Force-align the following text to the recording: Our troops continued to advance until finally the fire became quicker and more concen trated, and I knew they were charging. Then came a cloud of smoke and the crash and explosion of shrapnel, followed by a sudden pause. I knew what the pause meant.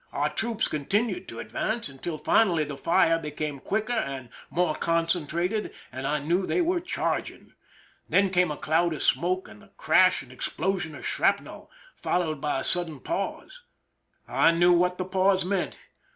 Our 0.11 0.33
troops 0.33 0.67
continued 0.67 1.27
to 1.27 1.37
advance 1.37 1.87
until 1.87 2.17
finally 2.17 2.63
the 2.63 2.75
fire 2.75 3.19
became 3.19 3.59
quicker 3.59 3.93
and 3.93 4.29
more 4.49 4.73
concen 4.73 5.27
trated, 5.29 5.75
and 5.91 6.07
I 6.07 6.17
knew 6.17 6.47
they 6.47 6.59
were 6.59 6.79
charging. 6.79 7.53
Then 8.09 8.31
came 8.31 8.49
a 8.49 8.57
cloud 8.57 8.93
of 8.93 9.03
smoke 9.03 9.47
and 9.47 9.61
the 9.61 9.67
crash 9.77 10.23
and 10.23 10.31
explosion 10.31 10.95
of 10.95 11.05
shrapnel, 11.05 11.69
followed 11.95 12.41
by 12.41 12.59
a 12.59 12.63
sudden 12.63 12.99
pause. 12.99 13.61
I 14.27 14.49
knew 14.51 14.73
what 14.73 14.97
the 14.97 15.05
pause 15.05 15.45
meant. 15.45 15.77